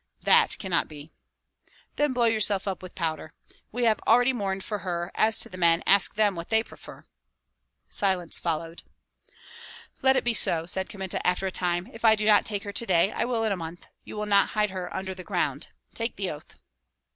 [0.23, 1.11] "That cannot be."
[1.95, 3.33] "Then blow yourself up with powder!
[3.71, 7.05] We have already mourned for her; as to the men, ask them what they prefer."
[7.87, 8.81] Silence followed.
[10.01, 11.87] "Let it be so," said Kmita, after a time.
[11.93, 13.85] "If I do not take her to day, I will in a month.
[14.03, 15.67] You will not hide her under the ground!
[15.93, 16.55] Take the oath!"